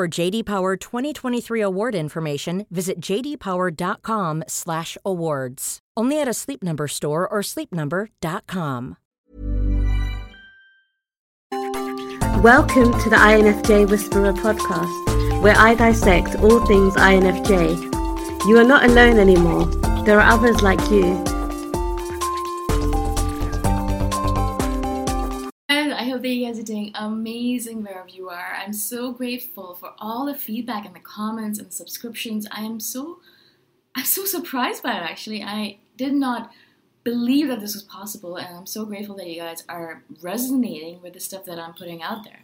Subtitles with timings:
[0.00, 5.78] For JD Power 2023 award information, visit jdpower.com/awards.
[5.94, 8.96] Only at a Sleep Number store or sleepnumber.com.
[12.42, 17.76] Welcome to the INFJ Whisperer podcast, where I dissect all things INFJ.
[18.48, 19.66] You are not alone anymore.
[20.06, 21.22] There are others like you.
[26.20, 28.54] Hope that you guys are doing amazing wherever you are.
[28.54, 32.46] I'm so grateful for all the feedback and the comments and subscriptions.
[32.50, 33.20] I am so
[33.96, 35.42] I'm so surprised by it actually.
[35.42, 36.52] I did not
[37.04, 41.14] believe that this was possible and I'm so grateful that you guys are resonating with
[41.14, 42.40] the stuff that I'm putting out there.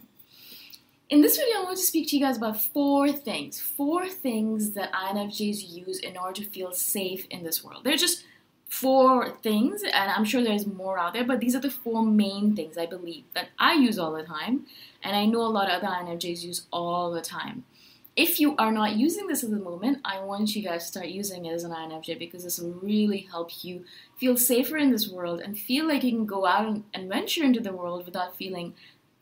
[1.11, 3.61] In this video, I want to speak to you guys about four things.
[3.61, 7.83] Four things that INFJs use in order to feel safe in this world.
[7.83, 8.23] They're just
[8.69, 12.55] four things, and I'm sure there's more out there, but these are the four main
[12.55, 14.65] things I believe that I use all the time,
[15.03, 17.63] and I know a lot of other INFJs use all the time.
[18.15, 21.07] If you are not using this at the moment, I want you guys to start
[21.09, 23.85] using it as an INFJ because this will really help you
[24.19, 27.59] feel safer in this world and feel like you can go out and venture into
[27.59, 28.73] the world without feeling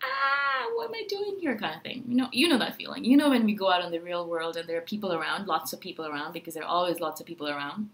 [0.02, 2.04] ah, what am I doing here kind of thing.
[2.08, 3.04] You know, you know that feeling.
[3.06, 5.48] You know when we go out in the real world and there are people around,
[5.48, 7.90] lots of people around, because there are always lots of people around.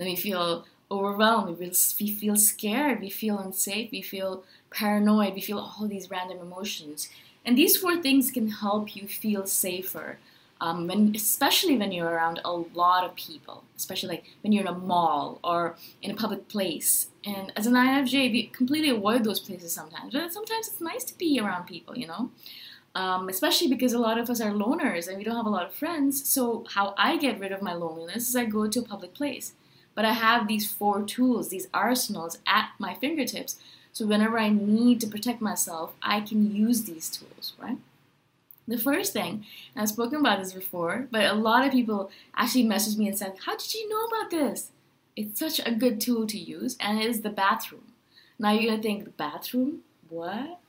[0.00, 1.70] Then we feel overwhelmed, we
[2.10, 7.10] feel, scared, we feel unsafe, we feel paranoid, we feel all these random emotions.
[7.44, 10.18] And these four things can help you feel safer
[10.58, 14.74] um, when, especially when you're around a lot of people, especially like when you're in
[14.74, 17.08] a mall or in a public place.
[17.22, 21.18] And as an INFJ, we completely avoid those places sometimes, but sometimes it's nice to
[21.18, 22.30] be around people, you know.
[22.94, 25.66] Um, especially because a lot of us are loners and we don't have a lot
[25.66, 26.26] of friends.
[26.26, 29.52] So how I get rid of my loneliness is I go to a public place.
[29.94, 33.58] But I have these four tools, these arsenals at my fingertips
[33.92, 37.78] So whenever I need to protect myself, I can use these tools, right?
[38.68, 39.44] The first thing,
[39.74, 43.34] I've spoken about this before, but a lot of people actually messaged me and said,
[43.44, 44.70] How did you know about this?
[45.16, 47.92] It's such a good tool to use, and it is the bathroom.
[48.38, 49.80] Now you're gonna think, the bathroom?
[50.08, 50.60] What?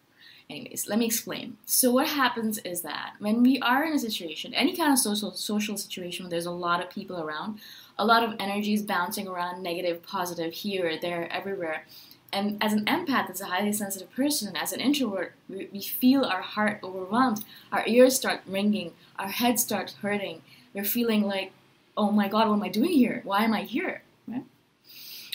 [0.50, 1.57] Anyways, let me explain.
[1.65, 5.31] So what happens is that when we are in a situation, any kind of social
[5.31, 7.59] social situation where there's a lot of people around,
[7.97, 11.85] a lot of energies bouncing around, negative, positive, here, there, everywhere.
[12.33, 16.41] And as an empath, as a highly sensitive person, as an introvert, we, feel our
[16.41, 17.43] heart overwhelmed.
[17.71, 20.41] Our ears start ringing, our head starts hurting.
[20.73, 21.51] We're feeling like,
[21.97, 23.21] oh my God, what am I doing here?
[23.25, 24.03] Why am I here?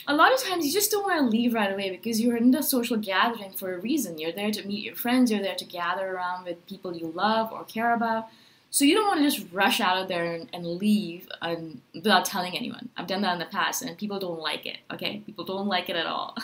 [0.09, 2.51] A lot of times you just don't want to leave right away because you're in
[2.51, 4.17] the social gathering for a reason.
[4.17, 7.51] You're there to meet your friends, you're there to gather around with people you love
[7.51, 8.29] or care about.
[8.77, 12.25] So you don't want to just rush out of there and, and leave and, without
[12.25, 12.89] telling anyone.
[12.95, 15.23] I've done that in the past and people don't like it, okay?
[15.25, 16.37] People don't like it at all.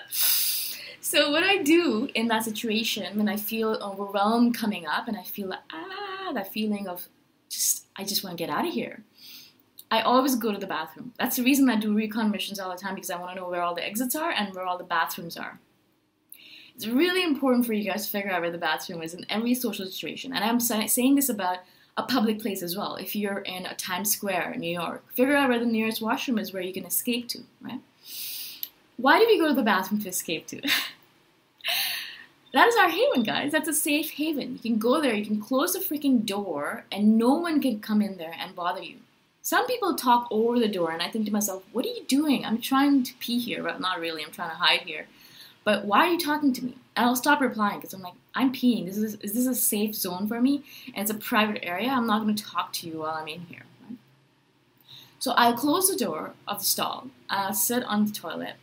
[0.10, 5.22] so what I do in that situation when I feel overwhelmed coming up and I
[5.22, 7.06] feel ah, that feeling of
[7.48, 9.04] just, I just want to get out of here.
[9.92, 11.12] I always go to the bathroom.
[11.20, 13.48] That's the reason I do recon missions all the time because I want to know
[13.48, 15.60] where all the exits are and where all the bathrooms are.
[16.74, 19.54] It's really important for you guys to figure out where the bathroom is in every
[19.54, 20.32] social situation.
[20.32, 21.58] And I'm saying this about
[21.96, 22.96] a public place as well.
[22.96, 26.38] If you're in a Times Square in New York, figure out where the nearest washroom
[26.38, 27.80] is where you can escape to, right?
[28.96, 30.60] Why do we go to the bathroom to escape to?
[32.52, 33.52] that is our haven, guys.
[33.52, 34.54] That's a safe haven.
[34.54, 38.02] You can go there, you can close the freaking door, and no one can come
[38.02, 38.96] in there and bother you.
[39.42, 42.44] Some people talk over the door, and I think to myself, what are you doing?
[42.44, 44.24] I'm trying to pee here, but not really.
[44.24, 45.06] I'm trying to hide here.
[45.64, 46.76] But why are you talking to me?
[46.94, 48.86] And I'll stop replying because I'm like, I'm peeing.
[48.86, 50.62] This is is this a safe zone for me?
[50.94, 51.88] And it's a private area.
[51.88, 53.64] I'm not going to talk to you while I'm in here.
[55.24, 57.08] So I'll close the door of the stall.
[57.30, 58.56] I'll sit on the toilet,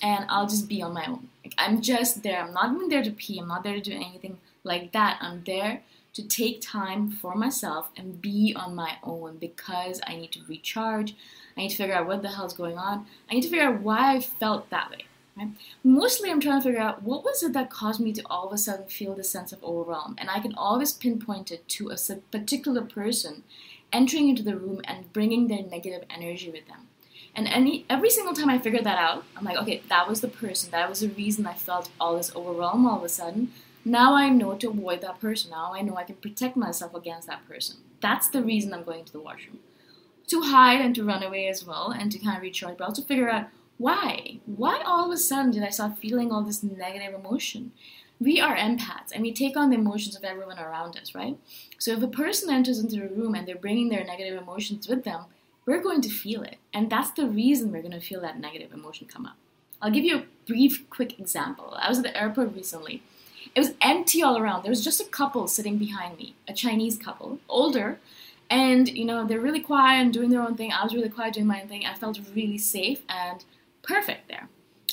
[0.00, 1.28] and I'll just be on my own.
[1.44, 2.40] Like, I'm just there.
[2.40, 3.38] I'm not even there to pee.
[3.38, 5.18] I'm not there to do anything like that.
[5.20, 5.82] I'm there
[6.14, 11.14] to take time for myself and be on my own because I need to recharge.
[11.58, 13.04] I need to figure out what the hell's going on.
[13.30, 15.04] I need to figure out why I felt that way.
[15.84, 18.52] Mostly, I'm trying to figure out what was it that caused me to all of
[18.52, 21.96] a sudden feel this sense of overwhelm, and I can always pinpoint it to a
[22.30, 23.42] particular person
[23.92, 26.88] entering into the room and bringing their negative energy with them.
[27.34, 30.28] And any every single time I figured that out, I'm like, okay, that was the
[30.28, 30.70] person.
[30.70, 33.52] That was the reason I felt all this overwhelm all of a sudden.
[33.84, 35.52] Now I know to avoid that person.
[35.52, 37.76] Now I know I can protect myself against that person.
[38.00, 39.60] That's the reason I'm going to the washroom.
[40.28, 43.02] To hide and to run away as well, and to kind of recharge, but also
[43.02, 43.46] figure out
[43.78, 44.40] why?
[44.44, 47.72] Why all of a sudden did I start feeling all this negative emotion?
[48.20, 51.38] We are empaths and we take on the emotions of everyone around us, right?
[51.78, 55.04] So if a person enters into a room and they're bringing their negative emotions with
[55.04, 55.26] them,
[55.64, 56.56] we're going to feel it.
[56.74, 59.36] And that's the reason we're going to feel that negative emotion come up.
[59.80, 61.76] I'll give you a brief, quick example.
[61.80, 63.02] I was at the airport recently.
[63.54, 64.64] It was empty all around.
[64.64, 68.00] There was just a couple sitting behind me, a Chinese couple, older,
[68.50, 70.72] and you know they're really quiet and doing their own thing.
[70.72, 71.86] I was really quiet doing my own thing.
[71.86, 73.44] I felt really safe and
[73.88, 74.48] perfect there.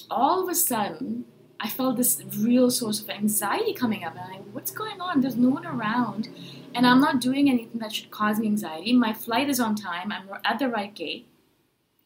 [0.09, 1.25] All of a sudden,
[1.59, 5.21] I felt this real source of anxiety coming up, and I'm like, what's going on?
[5.21, 6.29] There's no one around,
[6.73, 8.93] and I'm not doing anything that should cause me anxiety.
[8.93, 11.27] My flight is on time, I'm at the right gate.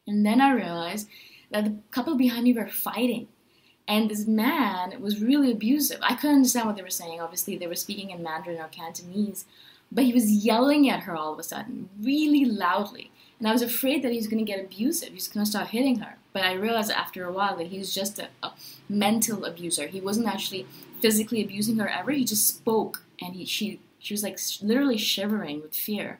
[0.08, 1.08] And then I realized
[1.52, 3.28] that the couple behind me were fighting.
[3.88, 6.00] And this man was really abusive.
[6.04, 7.22] I couldn't understand what they were saying.
[7.22, 9.46] Obviously, they were speaking in Mandarin or Cantonese,
[9.92, 13.12] but he was yelling at her all of a sudden, really loudly.
[13.40, 15.10] And I was afraid that he was going to get abusive.
[15.10, 16.18] He was going to start hitting her.
[16.34, 18.52] But I realized after a while that he was just a, a,
[18.88, 19.88] mental abuser.
[19.88, 20.68] He wasn't actually
[21.00, 22.12] physically abusing her ever.
[22.12, 26.20] He just spoke, and he, she she was like literally shivering with fear.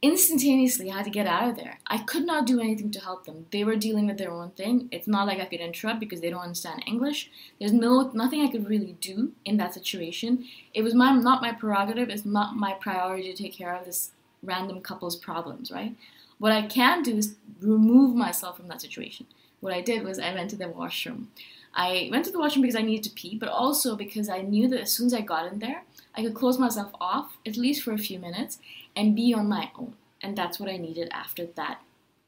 [0.00, 1.80] Instantaneously, I had to get out of there.
[1.88, 3.46] I could not do anything to help them.
[3.50, 4.88] They were dealing with their own thing.
[4.92, 7.30] It's not like I could interrupt because they don't understand English.
[7.58, 10.44] There's no nothing I could really do in that situation.
[10.72, 12.10] It was my not my prerogative.
[12.10, 15.96] It's not my priority to take care of this random couple's problems, right?
[16.38, 19.26] What I can do is remove myself from that situation.
[19.58, 21.32] What I did was I went to the washroom.
[21.74, 24.68] I went to the washroom because I needed to pee, but also because I knew
[24.68, 25.82] that as soon as I got in there,
[26.14, 28.58] I could close myself off, at least for a few minutes,
[28.98, 29.94] and be on my own.
[30.20, 31.80] And that's what I needed after that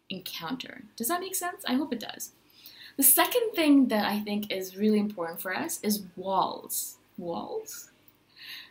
[0.09, 0.83] encounter.
[0.97, 1.65] Does that make sense?
[1.67, 2.31] I hope it does.
[2.97, 6.97] The second thing that I think is really important for us is walls.
[7.19, 7.91] Walls?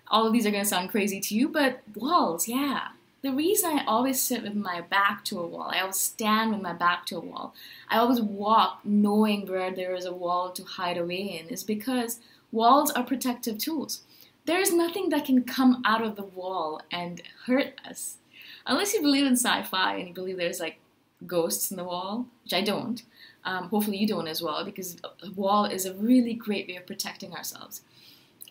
[0.07, 2.89] All of these are going to sound crazy to you, but walls, yeah.
[3.21, 6.61] The reason I always sit with my back to a wall, I always stand with
[6.61, 7.53] my back to a wall,
[7.89, 12.19] I always walk knowing where there is a wall to hide away in, is because
[12.53, 14.03] walls are protective tools.
[14.49, 18.17] There is nothing that can come out of the wall and hurt us.
[18.65, 20.79] Unless you believe in sci fi and you believe there's like
[21.27, 23.03] ghosts in the wall, which I don't.
[23.45, 26.87] Um, hopefully, you don't as well, because a wall is a really great way of
[26.87, 27.81] protecting ourselves.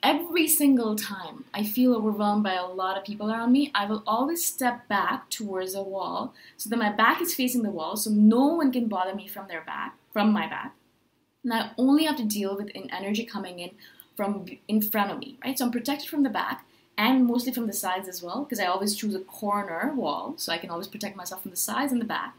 [0.00, 4.04] Every single time I feel overwhelmed by a lot of people around me, I will
[4.06, 8.08] always step back towards a wall so that my back is facing the wall, so
[8.08, 10.76] no one can bother me from their back, from my back.
[11.42, 13.72] And I only have to deal with an energy coming in
[14.18, 15.56] from in front of me, right?
[15.56, 18.66] So I'm protected from the back and mostly from the sides as well, because I
[18.66, 22.00] always choose a corner wall, so I can always protect myself from the sides and
[22.00, 22.34] the back.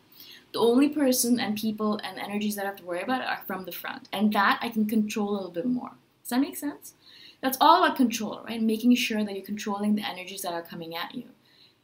[0.51, 3.63] The only person and people and energies that I have to worry about are from
[3.63, 5.91] the front, and that I can control a little bit more.
[6.21, 6.95] Does that make sense?
[7.39, 8.61] That's all about control, right?
[8.61, 11.29] Making sure that you're controlling the energies that are coming at you.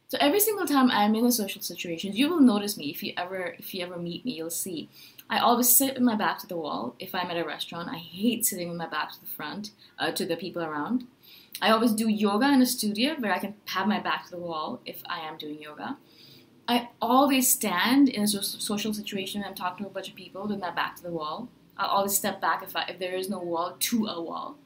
[0.08, 3.12] So every single time I'm in a social situation, you will notice me if you
[3.16, 4.88] ever if you ever meet me, you'll see.
[5.28, 7.88] I always sit with my back to the wall if I'm at a restaurant.
[7.88, 11.08] I hate sitting with my back to the front, uh, to the people around.
[11.60, 14.38] I always do yoga in a studio where I can have my back to the
[14.38, 15.96] wall if I am doing yoga.
[16.68, 20.46] I always stand in a social situation and I'm talking to a bunch of people
[20.46, 21.48] with my back to the wall.
[21.76, 24.56] I always step back if, I, if there is no wall to a wall.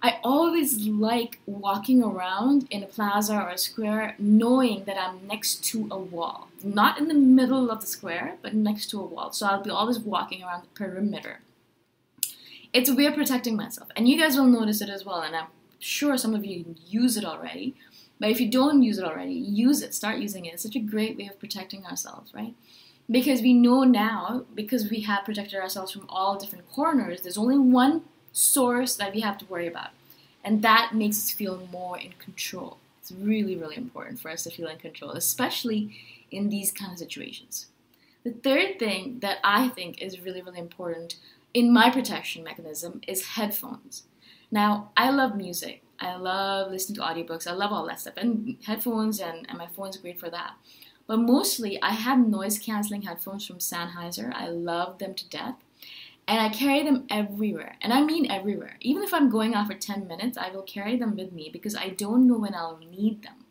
[0.00, 5.64] I always like walking around in a plaza or a square knowing that I'm next
[5.66, 6.48] to a wall.
[6.62, 9.32] Not in the middle of the square, but next to a wall.
[9.32, 11.40] So I'll be always walking around the perimeter.
[12.72, 13.88] It's a way of protecting myself.
[13.96, 15.20] And you guys will notice it as well.
[15.20, 15.48] And I'm
[15.80, 17.74] sure some of you use it already.
[18.20, 19.94] But if you don't use it already, use it.
[19.94, 20.54] Start using it.
[20.54, 22.54] It's such a great way of protecting ourselves, right?
[23.10, 27.58] Because we know now, because we have protected ourselves from all different corners, there's only
[27.58, 28.02] one
[28.32, 29.90] source that we have to worry about.
[30.44, 32.78] And that makes us feel more in control.
[33.00, 35.96] It's really, really important for us to feel in control, especially
[36.30, 37.66] in these kind of situations.
[38.24, 41.16] The third thing that I think is really, really important
[41.54, 44.04] in my protection mechanism is headphones.
[44.50, 45.82] Now, I love music.
[46.00, 47.46] I love listening to audiobooks.
[47.46, 48.14] I love all that stuff.
[48.16, 50.54] And headphones and, and my phone is great for that.
[51.06, 54.32] But mostly, I have noise canceling headphones from Sennheiser.
[54.34, 55.56] I love them to death.
[56.28, 57.76] And I carry them everywhere.
[57.80, 58.76] And I mean everywhere.
[58.80, 61.74] Even if I'm going out for 10 minutes, I will carry them with me because
[61.74, 63.46] I don't know when I'll need them.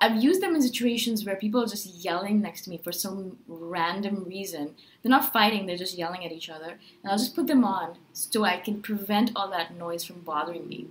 [0.00, 3.36] I've used them in situations where people are just yelling next to me for some
[3.46, 4.74] random reason.
[5.02, 6.78] They're not fighting, they're just yelling at each other.
[7.02, 10.66] And I'll just put them on so I can prevent all that noise from bothering
[10.66, 10.88] me.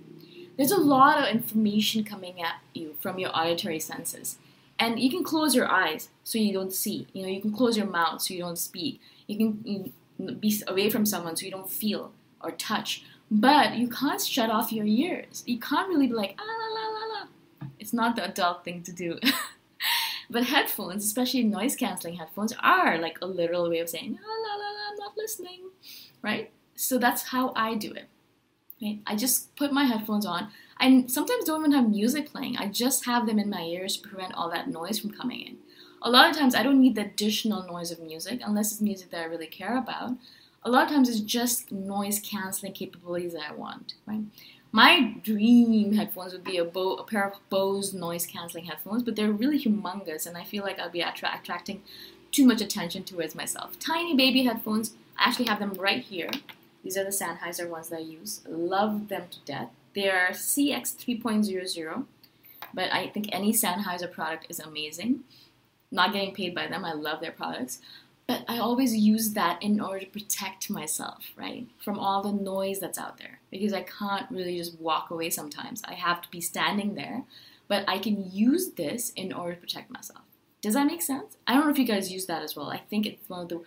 [0.56, 4.38] There's a lot of information coming at you from your auditory senses.
[4.78, 7.08] And you can close your eyes so you don't see.
[7.12, 9.00] You know, you can close your mouth so you don't speak.
[9.26, 9.92] You can you
[10.40, 13.04] be away from someone so you don't feel or touch.
[13.30, 15.42] But you can't shut off your ears.
[15.46, 17.68] You can't really be like, ah, la, la, la, la.
[17.78, 19.18] It's not the adult thing to do.
[20.30, 24.54] but headphones, especially noise canceling headphones, are like a literal way of saying, la, la,
[24.56, 25.70] la, la, I'm not listening,
[26.22, 26.50] right?
[26.76, 28.06] So that's how I do it.
[28.82, 29.00] Right?
[29.06, 30.48] I just put my headphones on.
[30.78, 32.56] I sometimes don't even have music playing.
[32.56, 35.56] I just have them in my ears to prevent all that noise from coming in.
[36.04, 39.10] A lot of times I don't need the additional noise of music unless it's music
[39.10, 40.12] that I really care about.
[40.62, 44.20] A lot of times it's just noise canceling capabilities that I want, right?
[44.70, 49.16] My dream headphones would be a, Bo- a pair of Bose noise canceling headphones, but
[49.16, 51.82] they're really humongous and I feel like I'll be attra- attracting
[52.30, 53.78] too much attention towards myself.
[53.78, 56.30] Tiny baby headphones, I actually have them right here.
[56.82, 58.42] These are the Sennheiser ones that I use.
[58.46, 59.70] Love them to death.
[59.94, 62.04] They are CX 3.00,
[62.74, 65.24] but I think any Sennheiser product is amazing.
[65.94, 67.78] Not getting paid by them, I love their products.
[68.26, 71.68] But I always use that in order to protect myself, right?
[71.78, 73.38] From all the noise that's out there.
[73.50, 75.82] Because I can't really just walk away sometimes.
[75.84, 77.22] I have to be standing there.
[77.68, 80.23] But I can use this in order to protect myself.
[80.64, 81.36] Does that make sense?
[81.46, 82.70] I don't know if you guys use that as well.
[82.70, 83.60] I think it's one of the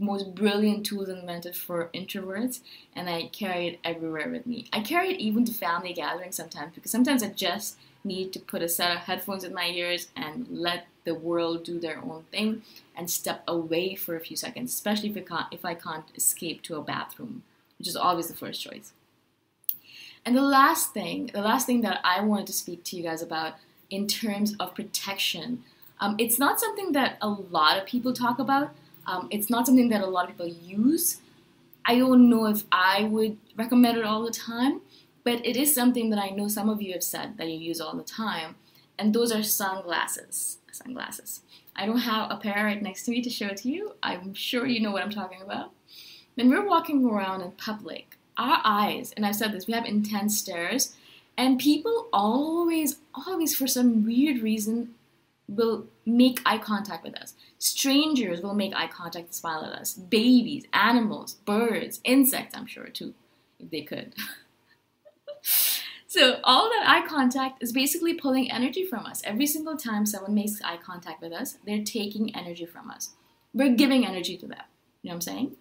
[0.00, 2.58] most brilliant tools invented for introverts,
[2.92, 4.66] and I carry it everywhere with me.
[4.72, 8.62] I carry it even to family gatherings sometimes because sometimes I just need to put
[8.62, 12.62] a set of headphones in my ears and let the world do their own thing
[12.96, 16.62] and step away for a few seconds, especially if I can't, if I can't escape
[16.62, 17.44] to a bathroom,
[17.78, 18.92] which is always the first choice.
[20.26, 23.22] And the last thing, the last thing that I wanted to speak to you guys
[23.22, 23.54] about
[23.88, 25.64] in terms of protection,
[26.00, 28.70] um, it's not something that a lot of people talk about.
[29.06, 31.18] Um, it's not something that a lot of people use.
[31.84, 34.80] I don't know if I would recommend it all the time,
[35.24, 37.80] but it is something that I know some of you have said that you use
[37.80, 38.56] all the time,
[38.98, 40.58] and those are sunglasses.
[40.72, 41.40] Sunglasses.
[41.76, 43.94] I don't have a pair right next to me to show to you.
[44.02, 45.70] I'm sure you know what I'm talking about.
[46.34, 50.38] When we're walking around in public, our eyes, and I've said this, we have intense
[50.38, 50.94] stares,
[51.36, 54.94] and people always, always, for some weird reason,
[55.50, 57.34] will make eye contact with us.
[57.58, 59.94] Strangers will make eye contact and smile at us.
[59.94, 63.14] Babies, animals, birds, insects, I'm sure too,
[63.58, 64.14] if they could.
[66.10, 69.22] So all that eye contact is basically pulling energy from us.
[69.24, 73.10] Every single time someone makes eye contact with us, they're taking energy from us.
[73.54, 74.58] We're giving energy to them.
[75.02, 75.56] You know what I'm saying?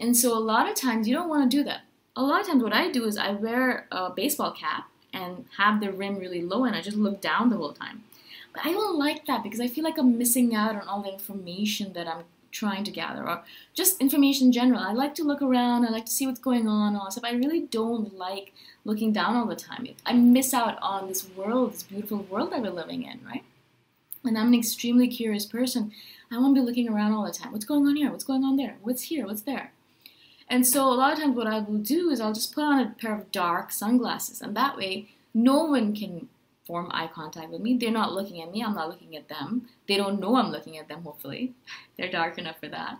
[0.00, 1.82] And so a lot of times you don't want to do that.
[2.16, 5.80] A lot of times what I do is I wear a baseball cap and have
[5.80, 8.04] the rim really low and I just look down the whole time.
[8.52, 11.12] But I don't like that because I feel like I'm missing out on all the
[11.12, 13.42] information that I'm trying to gather or
[13.74, 14.80] just information in general.
[14.80, 17.24] I like to look around, I like to see what's going on, all stuff.
[17.24, 18.52] I really don't like
[18.84, 19.86] looking down all the time.
[20.04, 23.44] I miss out on this world, this beautiful world that we're living in, right?
[24.24, 25.92] And I'm an extremely curious person.
[26.30, 27.52] I want to be looking around all the time.
[27.52, 28.10] What's going on here?
[28.10, 28.76] What's going on there?
[28.82, 29.26] What's here?
[29.26, 29.72] What's there?
[30.48, 32.80] And so a lot of times what I will do is I'll just put on
[32.80, 36.28] a pair of dark sunglasses and that way no one can
[36.66, 37.76] form eye contact with me.
[37.76, 39.68] They're not looking at me, I'm not looking at them.
[39.88, 41.54] They don't know I'm looking at them, hopefully.
[41.96, 42.98] They're dark enough for that.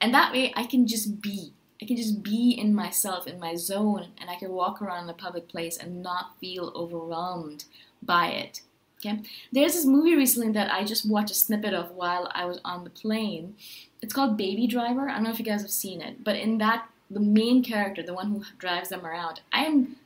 [0.00, 1.52] And that way I can just be.
[1.80, 5.10] I can just be in myself, in my zone, and I can walk around in
[5.10, 7.64] a public place and not feel overwhelmed
[8.00, 8.60] by it.
[9.04, 9.20] Okay?
[9.50, 12.84] There's this movie recently that I just watched a snippet of while I was on
[12.84, 13.56] the plane.
[14.00, 15.08] It's called Baby Driver.
[15.08, 18.02] I don't know if you guys have seen it, but in that, the main character,
[18.02, 19.96] the one who drives them around, I am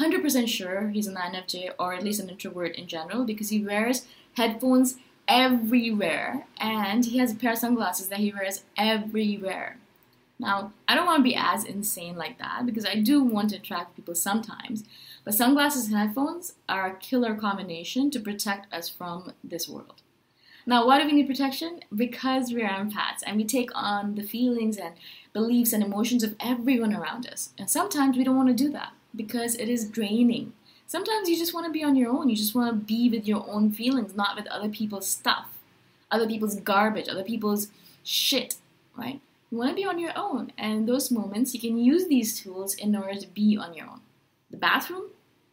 [0.00, 4.06] 100% sure he's an INFJ or at least an introvert in general because he wears
[4.36, 4.96] headphones
[5.28, 9.76] everywhere and he has a pair of sunglasses that he wears everywhere.
[10.38, 13.56] Now, I don't want to be as insane like that because I do want to
[13.56, 14.82] attract people sometimes,
[15.24, 20.02] but sunglasses and headphones are a killer combination to protect us from this world.
[20.64, 21.80] Now, why do we need protection?
[21.94, 24.94] Because we are empaths and we take on the feelings and
[25.32, 27.50] beliefs and emotions of everyone around us.
[27.58, 30.52] And sometimes we don't want to do that because it is draining.
[30.86, 32.28] Sometimes you just want to be on your own.
[32.28, 35.58] You just want to be with your own feelings, not with other people's stuff,
[36.10, 37.68] other people's garbage, other people's
[38.04, 38.56] shit,
[38.96, 39.20] right?
[39.50, 40.52] You want to be on your own.
[40.58, 43.86] And in those moments, you can use these tools in order to be on your
[43.86, 44.00] own.
[44.50, 45.04] The bathroom,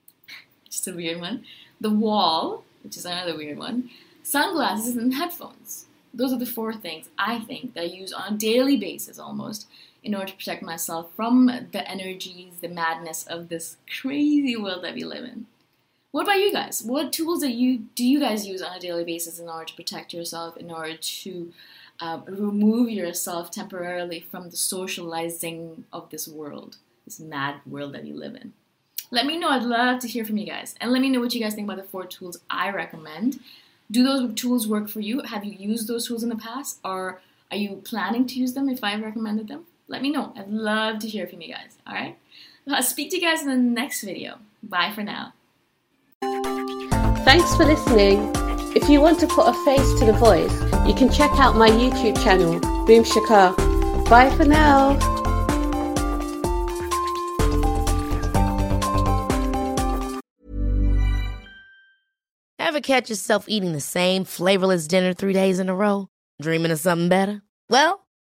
[0.70, 1.46] is a weird one.
[1.80, 3.90] The wall, which is another weird one.
[4.24, 5.86] Sunglasses and headphones.
[6.14, 9.68] Those are the four things I think that I use on a daily basis almost
[10.04, 14.96] in order to protect myself from the energies, the madness of this crazy world that
[14.96, 15.46] we live in.
[16.12, 16.82] What about you guys?
[16.82, 19.76] What tools that you do you guys use on a daily basis in order to
[19.76, 21.54] protect yourself, in order to
[22.00, 28.14] uh, remove yourself temporarily from the socializing of this world, this mad world that we
[28.14, 28.54] live in?
[29.12, 29.50] Let me know.
[29.50, 31.68] I'd love to hear from you guys, and let me know what you guys think
[31.68, 33.40] about the four tools I recommend.
[33.92, 35.22] Do those tools work for you?
[35.22, 38.70] Have you used those tools in the past, or are you planning to use them
[38.70, 39.66] if I recommended them?
[39.90, 40.32] Let me know.
[40.38, 41.78] I'd love to hear from you guys.
[41.88, 42.16] All right?
[42.70, 44.38] I'll speak to you guys in the next video.
[44.62, 45.34] Bye for now.
[47.26, 48.32] Thanks for listening.
[48.76, 50.54] If you want to put a face to the voice,
[50.88, 53.56] you can check out my YouTube channel, Boom Shikha.
[54.08, 54.92] Bye for now.
[62.60, 66.10] Ever catch yourself eating the same flavorless dinner three days in a row?
[66.40, 67.42] Dreaming of something better?
[67.70, 68.06] Well,